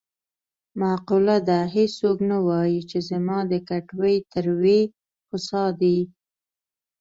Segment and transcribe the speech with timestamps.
[0.81, 4.79] معقوله ده: هېڅوک نه وايي چې زما د کټوې تروې
[5.27, 5.97] خسا دي.